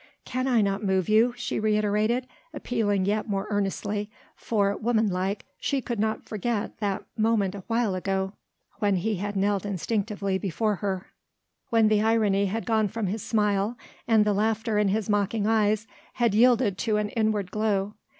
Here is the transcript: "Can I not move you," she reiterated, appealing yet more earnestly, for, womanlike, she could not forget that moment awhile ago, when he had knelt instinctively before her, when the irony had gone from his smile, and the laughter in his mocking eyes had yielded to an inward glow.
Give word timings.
"Can 0.25 0.47
I 0.47 0.61
not 0.61 0.83
move 0.83 1.07
you," 1.09 1.35
she 1.37 1.59
reiterated, 1.59 2.25
appealing 2.55 3.05
yet 3.05 3.29
more 3.29 3.45
earnestly, 3.51 4.09
for, 4.35 4.75
womanlike, 4.75 5.45
she 5.59 5.79
could 5.79 5.99
not 5.99 6.23
forget 6.25 6.79
that 6.79 7.03
moment 7.15 7.53
awhile 7.53 7.93
ago, 7.93 8.33
when 8.79 8.95
he 8.95 9.17
had 9.17 9.35
knelt 9.35 9.63
instinctively 9.63 10.39
before 10.39 10.77
her, 10.77 11.11
when 11.69 11.87
the 11.87 12.01
irony 12.01 12.47
had 12.47 12.65
gone 12.65 12.87
from 12.87 13.05
his 13.05 13.21
smile, 13.21 13.77
and 14.07 14.25
the 14.25 14.33
laughter 14.33 14.79
in 14.79 14.87
his 14.87 15.07
mocking 15.07 15.45
eyes 15.45 15.85
had 16.13 16.33
yielded 16.33 16.79
to 16.79 16.97
an 16.97 17.09
inward 17.09 17.51
glow. 17.51 17.93